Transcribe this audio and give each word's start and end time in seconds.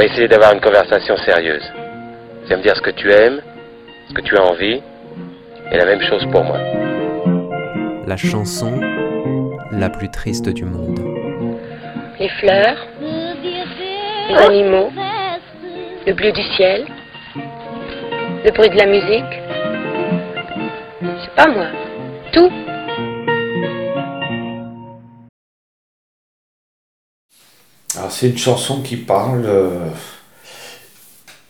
va 0.00 0.06
essayer 0.06 0.28
d'avoir 0.28 0.54
une 0.54 0.62
conversation 0.62 1.14
sérieuse. 1.18 1.70
Tu 2.44 2.48
vas 2.48 2.56
me 2.56 2.62
dire 2.62 2.74
ce 2.74 2.80
que 2.80 2.90
tu 2.90 3.12
aimes, 3.12 3.42
ce 4.08 4.14
que 4.14 4.22
tu 4.22 4.34
as 4.34 4.42
envie, 4.42 4.80
et 5.70 5.76
la 5.76 5.84
même 5.84 6.00
chose 6.00 6.24
pour 6.32 6.42
moi. 6.42 6.58
La 8.06 8.16
chanson 8.16 8.80
la 9.70 9.90
plus 9.90 10.10
triste 10.10 10.48
du 10.48 10.64
monde. 10.64 11.00
Les 12.18 12.30
fleurs, 12.30 12.78
les 13.02 14.36
animaux, 14.36 14.90
le 16.06 16.12
bleu 16.14 16.32
du 16.32 16.42
ciel, 16.56 16.86
le 17.36 18.50
bruit 18.52 18.70
de 18.70 18.76
la 18.76 18.86
musique. 18.86 19.34
C'est 21.22 21.34
pas 21.34 21.50
moi. 21.50 21.66
Tout. 22.32 22.50
C'est 28.08 28.28
une 28.28 28.38
chanson 28.38 28.80
qui 28.82 28.96
parle. 28.96 29.44
euh, 29.46 29.88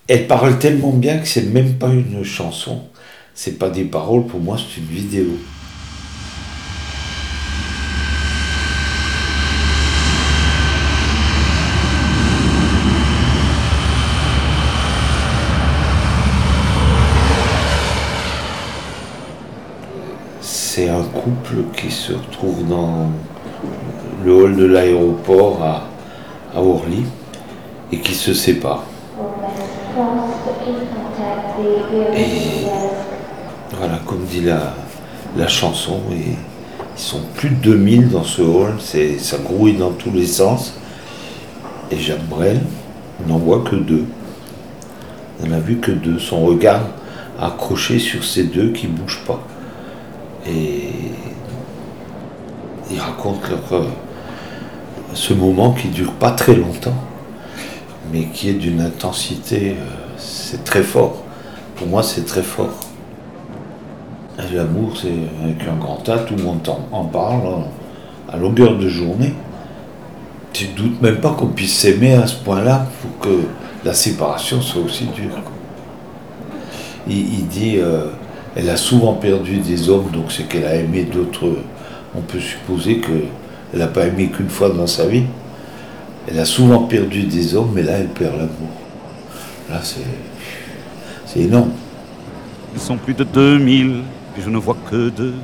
elle 0.09 0.27
parle 0.27 0.59
tellement 0.59 0.91
bien 0.93 1.19
que 1.19 1.29
c'est 1.29 1.43
même 1.53 1.75
pas 1.75 1.89
une 1.89 2.25
chanson. 2.25 2.83
C'est 3.35 3.59
pas 3.59 3.71
des 3.71 3.85
paroles, 3.85 4.27
pour 4.27 4.41
moi 4.41 4.57
c'est 4.59 4.81
une 4.81 4.87
vidéo. 4.89 5.27
C'est 20.41 20.89
un 20.89 21.03
couple 21.03 21.65
qui 21.77 21.91
se 21.91 22.13
retrouve 22.13 22.67
dans 22.69 23.11
le 24.25 24.33
hall 24.33 24.57
de 24.57 24.65
l'aéroport 24.65 25.63
à, 25.63 25.90
à 26.55 26.61
Orly 26.61 27.05
et 27.93 27.99
qui 27.99 28.15
se 28.15 28.35
sépare. 28.35 28.85
Et 32.17 32.67
voilà, 33.77 33.99
comme 34.07 34.25
dit 34.25 34.41
la, 34.43 34.75
la 35.37 35.49
chanson, 35.49 36.01
ils 36.11 36.37
sont 36.97 37.21
plus 37.35 37.51
de 37.51 37.57
2000 37.57 38.09
dans 38.11 38.25
ce 38.25 38.43
hall, 38.43 38.75
c'est, 38.79 39.19
ça 39.19 39.39
grouille 39.39 39.77
dans 39.77 39.91
tous 39.91 40.11
les 40.11 40.27
sens. 40.27 40.75
Et 41.91 41.97
Jacques 41.97 42.27
Brel 42.29 42.61
n'en 43.27 43.39
voit 43.39 43.61
que 43.61 43.77
deux. 43.77 44.05
Il 45.43 45.51
n'en 45.51 45.57
a 45.57 45.61
vu 45.61 45.79
que 45.79 45.91
deux. 45.91 46.19
Son 46.19 46.45
regard 46.45 46.83
accroché 47.41 47.99
sur 47.99 48.23
ces 48.25 48.45
deux 48.45 48.71
qui 48.71 48.87
ne 48.87 48.93
bougent 48.93 49.25
pas. 49.27 49.41
Et 50.47 50.91
il 52.91 52.99
raconte 52.99 53.49
leur, 53.49 53.87
ce 55.15 55.35
moment 55.35 55.73
qui 55.73 55.89
dure 55.89 56.13
pas 56.13 56.31
très 56.31 56.55
longtemps, 56.55 56.97
mais 58.13 58.25
qui 58.27 58.49
est 58.51 58.55
d'une 58.55 58.81
intensité, 58.81 59.77
euh, 59.79 59.85
c'est 60.17 60.65
très 60.65 60.83
fort. 60.83 61.23
Pour 61.77 61.87
moi, 61.87 62.03
c'est 62.03 62.25
très 62.25 62.43
fort. 62.43 62.75
L'amour, 64.55 64.95
c'est 65.01 65.09
avec 65.45 65.69
un 65.69 65.77
grand 65.77 66.09
A, 66.09 66.19
tout 66.19 66.35
le 66.35 66.43
monde 66.43 66.67
en, 66.93 67.05
parle 67.05 67.47
hein, 67.47 67.65
à 68.33 68.37
longueur 68.37 68.79
de 68.79 68.89
journée. 68.89 69.35
Tu 70.53 70.69
ne 70.69 70.73
doutes 70.73 71.03
même 71.03 71.21
pas 71.21 71.31
qu'on 71.31 71.49
puisse 71.49 71.77
s'aimer 71.77 72.15
à 72.15 72.27
ce 72.27 72.37
point-là 72.37 72.87
pour 73.01 73.19
que 73.21 73.43
la 73.85 73.93
séparation 73.93 74.61
soit 74.61 74.83
aussi 74.83 75.05
dure. 75.15 75.39
Il, 77.07 77.47
dit, 77.49 77.77
euh, 77.79 78.07
elle 78.57 78.71
a 78.71 78.77
souvent 78.77 79.15
perdu 79.15 79.59
des 79.59 79.89
hommes, 79.89 80.11
donc 80.13 80.33
c'est 80.33 80.45
qu'elle 80.45 80.65
a 80.65 80.75
aimé 80.75 81.05
d'autres. 81.05 81.49
On 82.17 82.21
peut 82.21 82.41
supposer 82.41 83.01
qu'elle 83.71 83.81
n'a 83.81 83.89
pas 83.89 84.07
aimé 84.07 84.31
qu'une 84.35 84.49
fois 84.49 84.71
dans 84.71 84.87
sa 84.87 85.07
vie. 85.07 85.25
Elle 86.29 86.39
a 86.39 86.45
souvent 86.45 86.85
perdu 86.85 87.23
des 87.23 87.55
hommes, 87.55 87.73
mais 87.75 87.83
là, 87.83 87.99
elle 87.99 88.09
perd 88.09 88.33
l'amour. 88.33 88.71
Là, 89.69 89.81
c'est. 89.83 90.01
C'est 91.33 91.41
énorme. 91.43 91.71
Ils 92.75 92.81
sont 92.81 92.97
plus 92.97 93.15
de 93.15 93.23
2000 93.23 94.03
et 94.37 94.41
je 94.41 94.51
ne 94.51 94.59
vois 94.59 94.77
que 94.91 95.11
deux. 95.11 95.35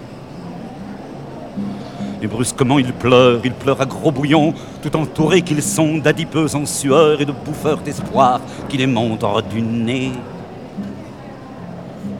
Et 2.20 2.26
brusquement 2.26 2.80
ils 2.80 2.92
pleurent, 2.92 3.40
ils 3.44 3.52
pleurent 3.52 3.80
à 3.80 3.86
gros 3.86 4.10
bouillons, 4.10 4.52
tout 4.82 4.96
entourés 4.96 5.42
qu'ils 5.42 5.62
sont 5.62 5.98
d'adipeux 5.98 6.56
en 6.56 6.66
sueur 6.66 7.20
et 7.20 7.24
de 7.24 7.30
bouffeurs 7.30 7.78
d'espoir 7.78 8.40
qui 8.68 8.78
les 8.78 8.88
montent 8.88 9.22
hors 9.22 9.44
du 9.44 9.62
nez. 9.62 10.10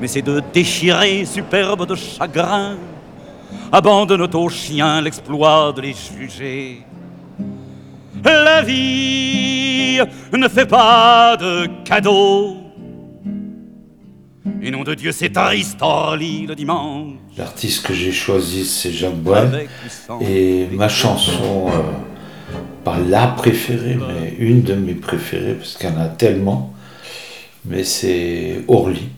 Mais 0.00 0.06
ces 0.06 0.22
deux 0.22 0.42
déchirés, 0.52 1.24
superbes 1.24 1.86
de 1.86 1.96
chagrin, 1.96 2.76
abandonnent 3.72 4.34
aux 4.34 4.48
chiens 4.48 5.00
l'exploit 5.00 5.72
de 5.72 5.80
les 5.82 5.94
juger. 5.94 6.82
La 8.24 8.62
vie 8.62 10.00
ne 10.32 10.48
fait 10.48 10.66
pas 10.66 11.36
de 11.36 11.68
cadeaux. 11.84 12.56
Et 14.62 14.70
nom 14.70 14.84
de 14.84 14.94
Dieu, 14.94 15.12
c'est 15.12 15.30
triste 15.30 15.78
Orly 15.80 16.46
le 16.46 16.54
dimanche. 16.54 17.14
L'artiste 17.36 17.86
que 17.86 17.94
j'ai 17.94 18.12
choisi, 18.12 18.64
c'est 18.64 18.90
Jacques 18.90 19.14
Brel. 19.14 19.68
Et 20.20 20.66
ma 20.72 20.88
chanson, 20.88 21.68
euh, 21.68 21.82
pas 22.82 22.98
la 22.98 23.28
préférée, 23.28 23.96
mais 23.96 24.34
une 24.38 24.62
de 24.62 24.74
mes 24.74 24.94
préférées, 24.94 25.54
parce 25.54 25.76
qu'il 25.76 25.88
y 25.88 25.92
en 25.92 26.00
a 26.00 26.08
tellement, 26.08 26.74
mais 27.64 27.84
c'est 27.84 28.62
Orly. 28.68 29.08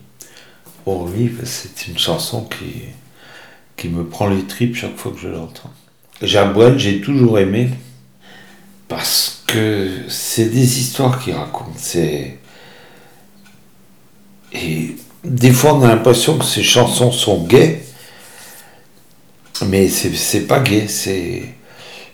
Orly, 0.85 1.31
c'est 1.43 1.87
une 1.87 1.97
chanson 1.97 2.45
qui, 2.45 2.89
qui 3.79 3.87
me 3.87 4.03
prend 4.03 4.27
les 4.27 4.43
tripes 4.43 4.75
chaque 4.75 4.97
fois 4.97 5.13
que 5.13 5.19
je 5.19 5.29
l'entends. 5.29 5.71
Brel, 6.53 6.77
j'ai 6.77 6.99
toujours 6.99 7.39
aimé, 7.39 7.69
parce 8.89 9.43
que 9.47 10.03
c'est 10.09 10.49
des 10.49 10.79
histoires 10.79 11.17
qu'il 11.19 11.33
raconte. 11.33 11.95
Et 14.51 14.95
des 15.23 15.51
fois, 15.51 15.75
on 15.75 15.83
a 15.83 15.87
l'impression 15.87 16.37
que 16.37 16.43
ces 16.43 16.63
chansons 16.63 17.13
sont 17.13 17.45
gaies, 17.45 17.85
mais 19.67 19.87
c'est 19.87 20.13
c'est 20.13 20.45
pas 20.45 20.59
gay. 20.59 20.87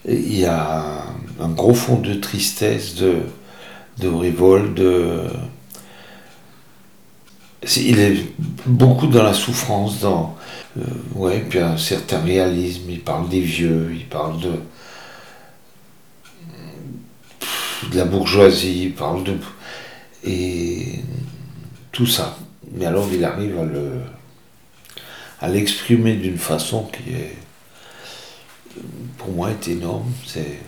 Il 0.07 0.37
y 0.37 0.45
a 0.45 1.03
un 1.41 1.49
gros 1.49 1.73
fond 1.73 1.97
de 1.97 2.13
tristesse, 2.13 2.93
de, 2.93 3.23
de 3.97 4.07
révolte, 4.07 4.75
de. 4.75 5.23
Il 7.77 7.99
est 7.99 8.17
beaucoup 8.67 9.07
dans 9.07 9.23
la 9.23 9.33
souffrance, 9.33 10.01
dans. 10.01 10.35
Euh, 10.77 10.81
ouais, 11.15 11.45
puis 11.49 11.59
un 11.59 11.77
certain 11.77 12.19
réalisme. 12.19 12.83
Il 12.89 13.01
parle 13.01 13.29
des 13.29 13.41
vieux, 13.41 13.91
il 13.93 14.05
parle 14.05 14.39
de. 14.39 14.51
de 17.91 17.97
la 17.97 18.05
bourgeoisie, 18.05 18.85
il 18.85 18.93
parle 18.93 19.23
de. 19.23 19.37
Et. 20.23 20.99
tout 21.91 22.07
ça. 22.07 22.37
Mais 22.71 22.85
alors, 22.85 23.07
il 23.13 23.23
arrive 23.23 23.59
à 23.59 23.63
le 23.63 24.01
à 25.41 25.49
l'exprimer 25.49 26.13
d'une 26.13 26.37
façon 26.37 26.83
qui 26.91 27.13
est, 27.13 27.35
pour 29.17 29.31
moi, 29.31 29.49
est 29.51 29.67
énorme. 29.67 30.11
C'est, 30.25 30.59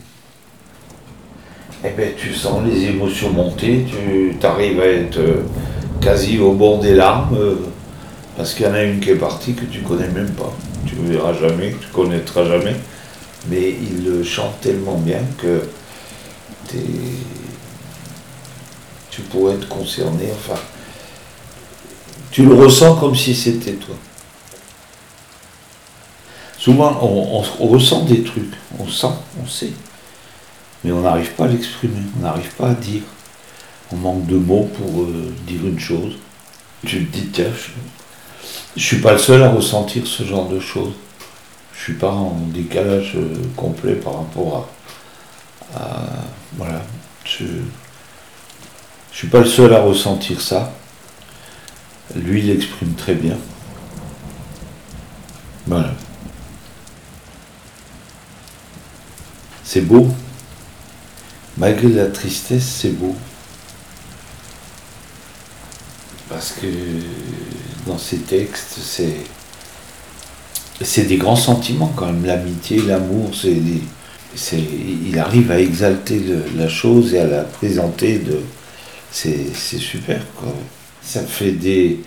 eh 1.84 1.90
ben, 1.96 2.14
tu 2.18 2.34
sens 2.34 2.64
les 2.66 2.86
émotions 2.86 3.32
monter, 3.32 3.86
tu 3.90 4.46
arrives 4.46 4.80
à 4.80 4.86
être 4.86 5.18
euh, 5.18 5.44
quasi 6.02 6.40
au 6.40 6.54
bord 6.54 6.80
des 6.80 6.94
larmes, 6.94 7.36
euh, 7.38 7.56
parce 8.38 8.54
qu'il 8.54 8.68
y 8.68 8.70
en 8.70 8.74
a 8.76 8.84
une 8.84 9.00
qui 9.00 9.10
est 9.10 9.16
partie 9.16 9.56
que 9.56 9.66
tu 9.66 9.82
connais 9.82 10.08
même 10.10 10.30
pas, 10.30 10.54
tu 10.86 10.96
verras 10.96 11.34
jamais, 11.34 11.76
tu 11.82 11.88
connaîtras 11.88 12.46
jamais, 12.46 12.76
mais 13.50 13.72
il 13.72 14.06
le 14.06 14.24
chante 14.24 14.62
tellement 14.62 14.98
bien 14.98 15.22
que 15.40 15.64
tu 19.10 19.22
pourrais 19.22 19.56
être 19.56 19.68
concerné, 19.68 20.26
enfin, 20.32 20.60
tu 22.30 22.46
le 22.46 22.54
ressens 22.54 22.96
comme 22.98 23.16
si 23.16 23.34
c'était 23.34 23.74
toi. 23.74 23.96
Souvent, 26.60 27.00
on, 27.02 27.42
ressent 27.68 28.04
des 28.04 28.22
trucs, 28.22 28.54
on 28.78 28.88
sent, 28.88 29.08
on 29.42 29.48
sait, 29.48 29.72
mais 30.84 30.92
on 30.92 31.02
n'arrive 31.02 31.32
pas 31.32 31.46
à 31.46 31.48
l'exprimer, 31.48 32.02
on 32.20 32.24
n'arrive 32.24 32.54
pas 32.56 32.70
à 32.70 32.74
dire. 32.74 33.02
On 33.92 33.96
manque 33.96 34.26
de 34.28 34.36
mots 34.36 34.70
pour 34.78 35.04
euh, 35.04 35.34
dire 35.48 35.66
une 35.66 35.80
chose. 35.80 36.18
Tu 36.86 37.06
te 37.06 37.18
dis, 37.18 37.28
tiens, 37.28 37.46
je 38.76 38.84
suis 38.84 39.00
pas 39.02 39.14
le 39.14 39.18
seul 39.18 39.44
à 39.44 39.50
ressentir 39.50 40.06
ce 40.06 40.24
genre 40.24 40.48
de 40.48 40.60
choses. 40.60 40.94
Je 41.74 41.84
suis 41.84 41.94
pas 41.94 42.12
en 42.12 42.36
décalage 42.54 43.14
euh, 43.16 43.34
complet 43.56 43.94
par 43.94 44.18
rapport 44.18 44.70
à, 45.76 45.80
voilà, 46.58 46.82
je, 47.24 47.46
je 49.12 49.18
suis 49.18 49.28
pas 49.28 49.40
le 49.40 49.46
seul 49.46 49.74
à 49.74 49.82
ressentir 49.82 50.42
ça. 50.42 50.74
Lui, 52.16 52.40
il 52.40 52.48
l'exprime 52.48 52.94
très 52.94 53.14
bien. 53.14 53.38
Voilà. 55.66 55.94
C'est 59.64 59.82
beau. 59.82 60.08
Malgré 61.58 61.90
la 61.90 62.08
tristesse, 62.08 62.66
c'est 62.66 62.92
beau. 62.92 63.16
Parce 66.30 66.54
que 66.54 66.68
dans 67.88 67.98
ces 67.98 68.18
textes, 68.20 68.78
c'est. 68.82 69.16
C'est 70.82 71.06
des 71.06 71.18
grands 71.18 71.36
sentiments 71.36 71.92
quand 71.96 72.06
même. 72.08 72.26
L'amitié, 72.26 72.82
l'amour, 72.84 73.32
c'est. 73.34 73.58
c'est- 74.36 74.60
Il 75.08 75.18
arrive 75.18 75.52
à 75.52 75.60
exalter 75.60 76.22
la 76.56 76.70
chose 76.70 77.14
et 77.14 77.20
à 77.20 77.26
la 77.28 77.42
présenter 77.44 78.20
de, 78.20 78.42
c'est 79.12 79.54
super. 79.80 80.22
Quoi. 80.36 80.54
Ça 81.02 81.22
fait 81.24 81.52
des, 81.54 82.00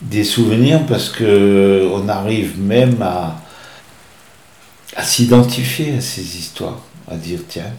des 0.00 0.24
souvenirs 0.24 0.86
parce 0.86 1.10
que 1.10 1.88
on 1.92 2.08
arrive 2.08 2.58
même 2.60 3.02
à, 3.02 3.42
à 4.96 5.02
s'identifier 5.02 5.96
à 5.96 6.00
ces 6.00 6.22
histoires, 6.38 6.80
à 7.08 7.16
dire 7.16 7.40
tiens, 7.48 7.72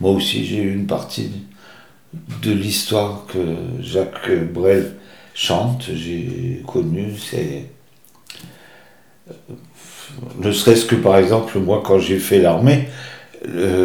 moi 0.00 0.12
aussi 0.12 0.44
j'ai 0.46 0.62
une 0.62 0.86
partie 0.86 1.30
de 2.42 2.52
l'histoire 2.52 3.26
que 3.26 3.38
Jacques 3.82 4.30
Brel 4.52 4.94
chante, 5.38 5.84
j'ai 5.94 6.62
connu, 6.66 7.12
c'est 7.16 7.66
ne 10.40 10.50
serait-ce 10.50 10.84
que 10.84 10.96
par 10.96 11.16
exemple 11.16 11.58
moi 11.60 11.80
quand 11.84 12.00
j'ai 12.00 12.18
fait 12.18 12.40
l'armée, 12.40 12.88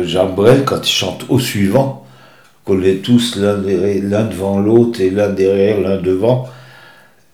Jean 0.04 0.30
Brel 0.30 0.66
quand 0.66 0.82
il 0.82 0.92
chante 0.92 1.26
au 1.30 1.38
suivant, 1.38 2.08
qu'on 2.66 2.82
est 2.82 3.04
tous 3.04 3.36
l'un 3.36 3.58
devant 3.58 4.58
l'autre 4.60 5.00
et 5.00 5.12
l'un 5.12 5.30
derrière, 5.30 5.80
l'un 5.80 5.98
devant, 5.98 6.50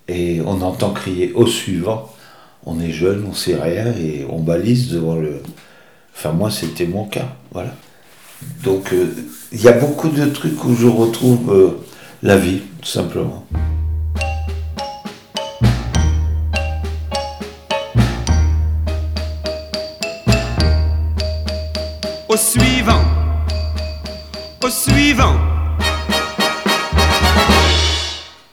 et 0.10 0.42
on 0.45 0.62
entend 0.62 0.89
crier 0.89 1.31
au 1.33 1.48
suivant. 1.48 2.13
On 2.65 2.81
est 2.81 2.92
jeune, 2.92 3.25
on 3.30 3.33
sait 3.33 3.56
rien 3.56 3.86
et 3.94 4.25
on 4.30 4.39
balise 4.39 4.92
devant 4.92 5.15
le. 5.15 5.42
Enfin 6.13 6.33
moi 6.33 6.51
c'était 6.51 6.88
mon 6.88 7.06
cas, 7.06 7.38
voilà. 7.54 7.74
Donc 8.65 8.92
euh, 8.92 9.15
il 9.54 9.62
y 9.62 9.69
a 9.69 9.74
beaucoup 9.74 10.10
de 10.10 10.25
trucs 10.25 10.62
où 10.65 10.75
je 10.75 10.88
retrouve 10.88 11.54
euh, 11.54 11.80
la 12.22 12.36
vie, 12.36 12.60
tout 12.81 12.89
simplement. 12.89 13.45
Suivant, 22.39 23.03
au 24.63 24.69
suivant. 24.69 25.36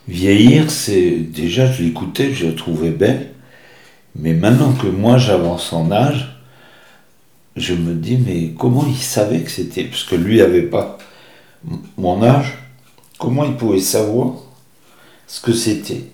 Vieillir, 0.09 0.71
c'est 0.73 1.11
déjà 1.13 1.71
je 1.71 1.85
l'écoutais, 1.85 2.35
je 2.35 2.49
la 2.49 2.53
trouvais 2.53 2.91
belle, 2.91 3.33
mais 4.17 4.35
maintenant 4.35 4.73
que 4.73 4.89
moi 4.89 5.19
j'avance 5.19 5.73
en 5.73 5.93
âge, 5.93 6.37
je 7.55 7.75
me 7.75 7.95
dis, 7.95 8.17
mais 8.17 8.55
comment 8.59 8.85
il 8.87 8.97
savait 8.97 9.41
que 9.41 9.51
c'était 9.51 9.85
Parce 9.85 10.03
que 10.03 10.17
lui 10.17 10.39
n'avait 10.39 10.63
pas 10.63 10.99
mon 11.97 12.23
âge. 12.25 12.59
Comment 13.19 13.45
il 13.45 13.55
pouvait 13.55 13.81
savoir 13.81 14.35
ce 15.29 15.41
que 15.41 15.53
c'était? 15.53 16.05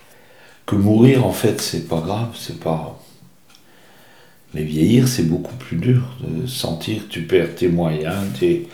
Que 0.66 0.76
mourir, 0.76 1.26
en 1.26 1.32
fait, 1.32 1.60
c'est 1.60 1.88
pas 1.88 2.00
grave, 2.00 2.36
c'est 2.38 2.60
pas. 2.60 3.01
Mais 4.54 4.62
vieillir, 4.62 5.08
c'est 5.08 5.28
beaucoup 5.28 5.54
plus 5.56 5.76
dur. 5.76 6.02
De 6.20 6.46
sentir 6.46 7.02
tu 7.08 7.22
perds 7.22 7.54
tes 7.54 7.68
moyens, 7.68 8.24
tu 8.38 8.66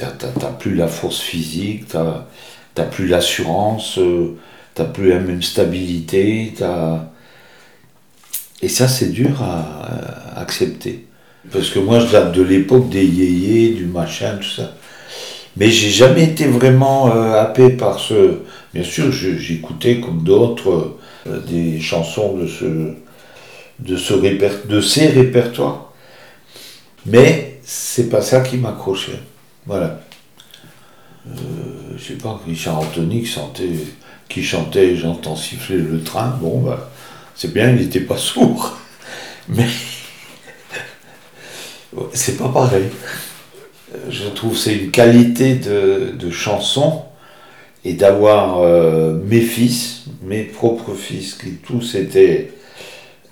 n'as 0.00 0.52
plus 0.58 0.74
la 0.74 0.88
force 0.88 1.20
physique, 1.20 1.88
tu 1.88 1.96
n'as 1.96 2.84
plus 2.86 3.08
l'assurance, 3.08 3.98
euh, 3.98 4.36
tu 4.74 4.82
n'as 4.82 4.88
plus 4.88 5.08
la 5.08 5.18
même 5.18 5.42
stabilité. 5.42 6.54
Et 8.62 8.68
ça, 8.68 8.86
c'est 8.86 9.10
dur 9.10 9.42
à 9.42 10.40
accepter. 10.40 11.06
Parce 11.50 11.70
que 11.70 11.80
moi, 11.80 11.98
je 11.98 12.12
date 12.12 12.32
de 12.32 12.42
l'époque 12.42 12.88
des 12.88 13.04
yéyés, 13.04 13.70
du 13.70 13.86
machin, 13.86 14.36
tout 14.36 14.48
ça. 14.48 14.74
Mais 15.56 15.70
j'ai 15.70 15.90
jamais 15.90 16.24
été 16.24 16.46
vraiment 16.46 17.14
euh, 17.14 17.34
happé 17.34 17.70
par 17.70 17.98
ce. 17.98 18.38
Bien 18.72 18.84
sûr, 18.84 19.12
j'écoutais 19.12 20.00
comme 20.00 20.22
d'autres 20.22 20.96
euh, 21.26 21.40
des 21.40 21.80
chansons 21.80 22.36
de 22.36 22.46
ce, 22.46 22.94
de 23.78 23.96
ce 23.96 24.14
de 24.14 24.80
ces 24.80 25.08
répertoires. 25.08 25.92
Mais 27.06 27.60
c'est 27.64 28.08
pas 28.08 28.22
ça 28.22 28.40
qui 28.40 28.56
m'accrochait. 28.56 29.20
Voilà. 29.66 30.00
Euh, 31.28 31.32
je 31.96 32.02
sais 32.02 32.14
pas, 32.14 32.40
Richard 32.46 32.80
Anthony 32.80 33.22
qui 33.22 33.28
chantait, 33.28 33.70
qui 34.28 34.42
chantait 34.42 34.96
J'entends 34.96 35.36
siffler 35.36 35.78
le 35.78 36.02
train. 36.02 36.36
Bon, 36.40 36.60
bah, 36.60 36.90
c'est 37.34 37.52
bien, 37.52 37.70
il 37.70 37.76
n'était 37.76 38.00
pas 38.00 38.16
sourd. 38.18 38.78
Mais 39.48 39.66
c'est 42.12 42.36
pas 42.36 42.48
pareil. 42.48 42.84
Je 44.08 44.24
trouve 44.28 44.56
c'est 44.56 44.74
une 44.74 44.90
qualité 44.90 45.56
de, 45.56 46.14
de 46.18 46.30
chanson 46.30 47.02
et 47.84 47.94
d'avoir 47.94 48.60
euh, 48.60 49.18
mes 49.26 49.40
fils, 49.40 50.04
mes 50.22 50.44
propres 50.44 50.94
fils, 50.94 51.34
qui 51.34 51.56
tous 51.56 51.94
étaient 51.94 52.52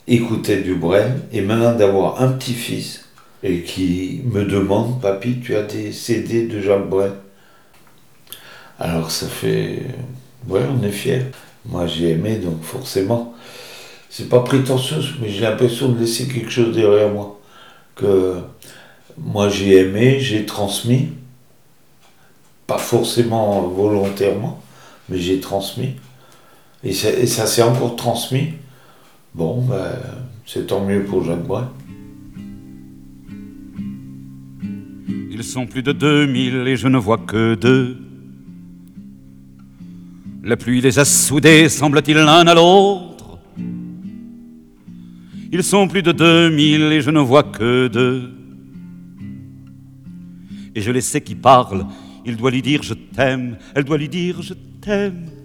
écoutaient 0.09 0.63
du 0.63 0.75
Brel, 0.75 1.21
et 1.33 1.41
maintenant 1.41 1.75
d'avoir 1.75 2.23
un 2.23 2.33
petit-fils 2.33 3.05
et 3.43 3.63
qui 3.63 4.21
me 4.25 4.45
demande, 4.45 5.01
papy, 5.01 5.41
tu 5.41 5.57
as 5.57 5.63
des 5.63 5.93
CD 5.93 6.47
de 6.47 6.61
Jacques 6.61 6.89
Brel 6.89 7.13
Alors 8.79 9.11
ça 9.11 9.27
fait, 9.27 9.83
ouais, 10.49 10.63
on 10.71 10.83
est 10.85 10.93
fiers. 10.93 11.27
Moi 11.67 11.87
j'ai 11.87 12.11
aimé, 12.11 12.37
donc 12.37 12.63
forcément, 12.63 13.35
c'est 14.09 14.29
pas 14.29 14.41
prétentieux, 14.41 14.97
mais 15.21 15.29
j'ai 15.29 15.43
l'impression 15.43 15.91
de 15.91 15.99
laisser 15.99 16.27
quelque 16.27 16.51
chose 16.51 16.75
derrière 16.75 17.11
moi 17.11 17.41
que 17.95 18.37
moi 19.19 19.49
j'ai 19.49 19.77
aimé, 19.77 20.19
j'ai 20.21 20.47
transmis, 20.47 21.13
pas 22.67 22.79
forcément 22.79 23.63
volontairement, 23.63 24.61
mais 25.09 25.19
j'ai 25.19 25.41
transmis. 25.41 25.95
Et, 26.83 26.93
ça 26.93 27.47
s'est 27.47 27.63
encore 27.63 27.97
transmis. 27.97 28.55
Bon, 29.35 29.63
ben, 29.63 29.93
c'est 30.45 30.67
tant 30.67 30.85
mieux 30.85 31.05
pour 31.05 31.23
Jacques 31.25 31.47
Brel. 31.47 31.67
Ils 35.31 35.45
sont 35.45 35.67
plus 35.67 35.83
de 35.83 35.93
2000 35.93 36.67
et 36.67 36.77
je 36.77 36.89
ne 36.89 36.99
vois 36.99 37.19
que 37.19 37.55
deux. 37.55 37.97
La 40.43 40.57
pluie 40.57 40.81
les 40.81 40.99
a 40.99 41.05
soudés, 41.05 41.69
semble-t-il, 41.69 42.17
l'un 42.17 42.47
à 42.47 42.55
l'autre. 42.55 43.39
Ils 45.53 45.63
sont 45.63 45.87
plus 45.87 46.03
de 46.03 46.13
2000 46.13 46.83
et 46.93 47.01
je 47.01 47.11
ne 47.11 47.21
vois 47.21 47.45
que 47.45 47.89
deux. 47.89 48.33
Et 50.75 50.81
je 50.81 50.91
les 50.91 51.01
sais 51.01 51.21
qui 51.21 51.35
parlent. 51.35 51.87
Il 52.27 52.37
doit 52.37 52.51
lui 52.51 52.63
dire 52.63 52.83
je 52.83 52.95
t'aime, 52.95 53.59
elle 53.75 53.85
doit 53.85 53.99
lui 53.99 54.09
dire 54.09 54.43
je 54.43 54.55
t'aime. 54.81 55.40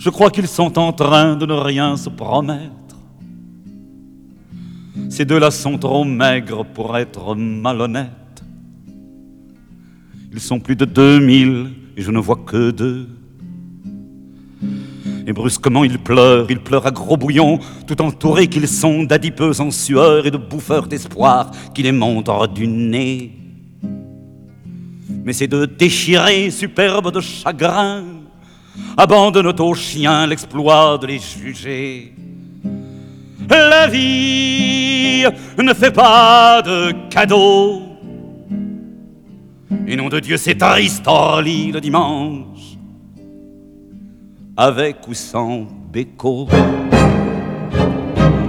Je 0.00 0.08
crois 0.08 0.30
qu'ils 0.30 0.48
sont 0.48 0.78
en 0.78 0.94
train 0.94 1.36
de 1.36 1.44
ne 1.44 1.52
rien 1.52 1.94
se 1.94 2.08
promettre. 2.08 2.96
Ces 5.10 5.26
deux-là 5.26 5.50
sont 5.50 5.76
trop 5.76 6.04
maigres 6.04 6.64
pour 6.64 6.96
être 6.96 7.34
malhonnêtes. 7.34 8.08
Ils 10.32 10.40
sont 10.40 10.58
plus 10.58 10.74
de 10.74 10.86
2000 10.86 11.72
et 11.98 12.00
je 12.00 12.10
ne 12.10 12.18
vois 12.18 12.40
que 12.46 12.70
deux. 12.70 13.08
Et 15.26 15.34
brusquement 15.34 15.84
ils 15.84 15.98
pleurent, 15.98 16.50
ils 16.50 16.60
pleurent 16.60 16.86
à 16.86 16.92
gros 16.92 17.18
bouillons, 17.18 17.58
tout 17.86 18.00
entourés 18.00 18.46
qu'ils 18.46 18.68
sont 18.68 19.02
d'adipeux 19.02 19.60
en 19.60 19.70
sueur 19.70 20.24
et 20.24 20.30
de 20.30 20.38
bouffeurs 20.38 20.86
d'espoir 20.86 21.50
qui 21.74 21.82
les 21.82 21.92
montent 21.92 22.30
hors 22.30 22.48
du 22.48 22.66
nez. 22.66 23.32
Mais 25.24 25.34
ces 25.34 25.46
deux 25.46 25.66
déchirés, 25.66 26.50
superbes 26.50 27.12
de 27.12 27.20
chagrin, 27.20 28.02
abandonnent 28.96 29.60
aux 29.60 29.74
chiens 29.74 30.26
l'exploit 30.26 30.98
de 30.98 31.06
les 31.06 31.18
juger. 31.18 32.14
La 33.48 33.86
vie 33.88 35.24
ne 35.58 35.74
fait 35.74 35.90
pas 35.90 36.62
de 36.62 36.92
cadeaux. 37.08 37.82
Et 39.86 39.96
nom 39.96 40.08
de 40.08 40.20
Dieu, 40.20 40.36
c'est 40.36 40.62
Aristorlie 40.62 41.72
le 41.72 41.80
dimanche 41.80 42.60
avec 44.56 45.08
ou 45.08 45.14
sans 45.14 45.66
béco. 45.90 46.46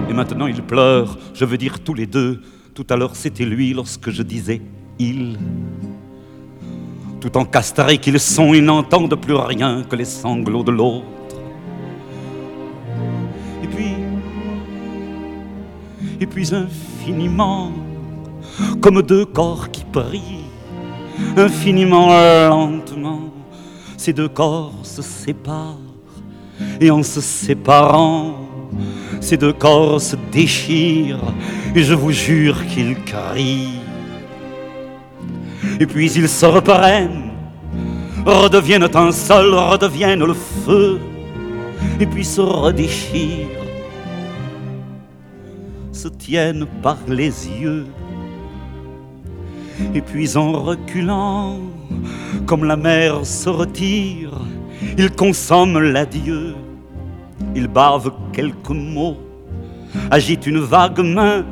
Et 0.09 0.13
maintenant 0.13 0.47
ils 0.47 0.61
pleurent, 0.61 1.17
je 1.33 1.45
veux 1.45 1.57
dire 1.57 1.79
tous 1.79 1.93
les 1.93 2.05
deux. 2.05 2.41
Tout 2.73 2.85
à 2.89 2.97
l'heure 2.97 3.15
c'était 3.15 3.45
lui 3.45 3.73
lorsque 3.73 4.09
je 4.09 4.21
disais 4.21 4.61
il. 4.99 5.37
Tout 7.21 7.37
encastrés 7.37 7.99
qu'ils 7.99 8.19
sont, 8.19 8.53
ils 8.53 8.63
n'entendent 8.63 9.15
plus 9.15 9.35
rien 9.35 9.83
que 9.87 9.95
les 9.95 10.05
sanglots 10.05 10.63
de 10.63 10.71
l'autre. 10.71 11.05
Et 13.63 13.67
puis, 13.67 13.95
et 16.19 16.25
puis 16.25 16.53
infiniment, 16.53 17.71
comme 18.81 19.03
deux 19.03 19.25
corps 19.25 19.69
qui 19.69 19.85
prient, 19.85 20.45
infiniment 21.37 22.09
lentement, 22.49 23.29
ces 23.97 24.13
deux 24.13 24.29
corps 24.29 24.73
se 24.81 25.03
séparent 25.03 25.77
et 26.79 26.89
en 26.89 27.03
se 27.03 27.21
séparant, 27.21 28.35
ces 29.19 29.37
deux 29.37 29.53
corps 29.53 30.01
se 30.01 30.15
déchirent, 30.31 31.33
et 31.75 31.83
je 31.83 31.93
vous 31.93 32.11
jure 32.11 32.65
qu'ils 32.65 32.95
crient. 33.03 33.80
Et 35.81 35.87
puis 35.87 36.11
ils 36.11 36.29
se 36.29 36.45
reprennent, 36.45 37.31
redeviennent 38.23 38.87
un 38.93 39.11
seul, 39.11 39.51
redeviennent 39.55 40.23
le 40.23 40.35
feu, 40.35 40.99
et 41.99 42.05
puis 42.05 42.23
se 42.23 42.39
redéchirent, 42.39 43.65
se 45.91 46.07
tiennent 46.07 46.67
par 46.83 46.99
les 47.07 47.47
yeux. 47.47 47.87
Et 49.95 50.01
puis 50.01 50.37
en 50.37 50.51
reculant, 50.51 51.57
comme 52.45 52.65
la 52.65 52.77
mer 52.77 53.25
se 53.25 53.49
retire, 53.49 54.33
il 54.99 55.09
consomme 55.09 55.79
l'adieu, 55.79 56.53
il 57.55 57.67
bave 57.67 58.11
quelques 58.33 58.69
mots, 58.69 59.17
agite 60.11 60.45
une 60.45 60.59
vague 60.59 60.99
main, 60.99 61.43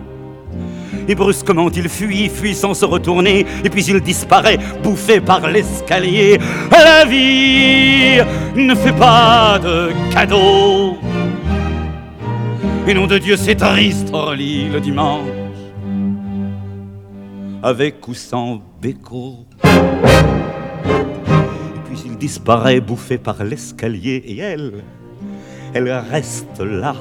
et 1.10 1.16
brusquement 1.16 1.70
il 1.72 1.90
fuit, 1.90 2.30
fuit 2.30 2.54
sans 2.54 2.76
se 2.76 2.86
retourner, 2.86 3.46
et 3.64 3.70
puis 3.70 3.84
il 3.86 4.00
disparaît, 4.00 4.60
bouffé 4.84 5.20
par 5.20 5.50
l'escalier. 5.50 6.40
La 6.72 7.04
vie 7.04 8.22
ne 8.56 8.76
fait 8.76 8.94
pas 8.94 9.58
de 9.60 9.90
cadeaux. 10.14 10.98
Et 12.88 12.94
nom 12.94 13.08
de 13.08 13.18
Dieu, 13.18 13.36
c'est 13.38 13.56
triste, 13.56 14.10
Orly, 14.14 14.70
le 14.70 14.80
dimanche, 14.80 15.28
avec 17.64 18.08
ou 18.08 18.14
sans 18.14 18.62
béco. 18.80 19.48
Et 19.64 19.68
puis 21.86 22.04
il 22.06 22.18
disparaît, 22.18 22.80
bouffé 22.80 23.18
par 23.18 23.44
l'escalier, 23.44 24.24
et 24.28 24.38
elle, 24.38 24.84
elle 25.74 25.92
reste 25.92 26.60
là 26.60 26.96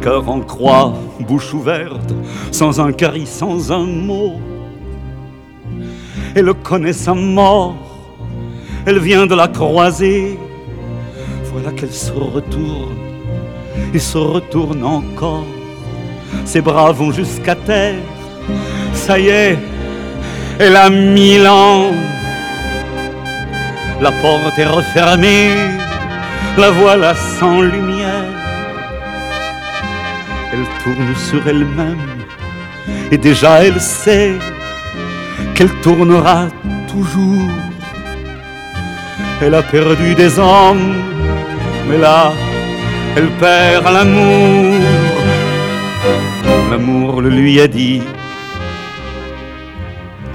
cœur 0.00 0.28
en 0.28 0.40
croix, 0.40 0.94
bouche 1.20 1.52
ouverte, 1.54 2.14
sans 2.50 2.80
un 2.80 2.92
cri, 2.92 3.26
sans 3.26 3.72
un 3.72 3.86
mot. 3.86 4.34
Elle 6.34 6.52
connaît 6.54 6.92
sa 6.92 7.14
mort, 7.14 7.76
elle 8.86 8.98
vient 8.98 9.26
de 9.26 9.34
la 9.34 9.48
croiser. 9.48 10.38
Voilà 11.52 11.72
qu'elle 11.72 11.92
se 11.92 12.12
retourne 12.12 12.96
et 13.92 13.98
se 13.98 14.18
retourne 14.18 14.84
encore. 14.84 15.46
Ses 16.44 16.60
bras 16.60 16.92
vont 16.92 17.10
jusqu'à 17.10 17.54
terre. 17.54 17.96
Ça 18.92 19.18
y 19.18 19.28
est, 19.28 19.58
elle 20.58 20.76
a 20.76 20.90
mille 20.90 21.46
ans. 21.46 21.90
La 24.00 24.12
porte 24.12 24.58
est 24.58 24.66
refermée, 24.66 25.50
la 26.56 26.70
voilà 26.70 27.14
sans 27.14 27.60
lumière. 27.62 28.47
Elle 30.52 30.66
tourne 30.82 31.14
sur 31.14 31.46
elle-même 31.46 31.98
et 33.10 33.18
déjà 33.18 33.64
elle 33.64 33.80
sait 33.80 34.38
qu'elle 35.54 35.72
tournera 35.80 36.48
toujours. 36.88 37.50
Elle 39.40 39.54
a 39.54 39.62
perdu 39.62 40.14
des 40.14 40.38
hommes, 40.38 40.94
mais 41.88 41.98
là, 41.98 42.32
elle 43.16 43.28
perd 43.38 43.84
l'amour. 43.84 44.80
L'amour 46.70 47.20
le 47.22 47.30
lui 47.30 47.60
a 47.60 47.68
dit, 47.68 48.02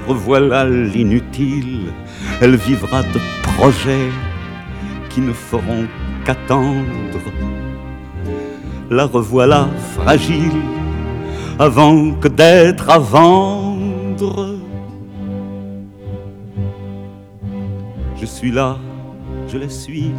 revoilà 0.07 0.65
l'inutile, 0.65 1.91
elle 2.41 2.55
vivra 2.55 3.01
de 3.03 3.19
projets 3.41 4.09
qui 5.09 5.21
ne 5.21 5.33
feront 5.33 5.85
qu'attendre 6.25 7.19
la 8.93 9.05
revoilà 9.05 9.67
fragile 9.95 10.61
avant 11.59 12.11
que 12.13 12.27
d'être 12.27 12.89
à 12.89 12.99
vendre. 12.99 14.55
Je 18.19 18.25
suis 18.25 18.51
là, 18.51 18.77
je 19.47 19.57
la 19.57 19.69
suis, 19.69 20.11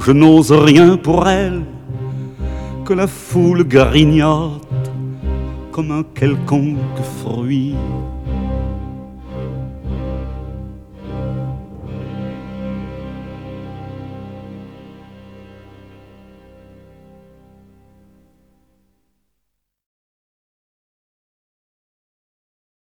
je 0.00 0.12
n'ose 0.12 0.52
rien 0.52 0.96
pour 0.96 1.28
elle, 1.28 1.62
que 2.84 2.94
la 2.94 3.06
foule 3.06 3.64
grignote 3.64 4.62
comme 5.72 5.90
un 5.90 6.04
quelconque 6.14 6.98
fruit. 7.20 7.74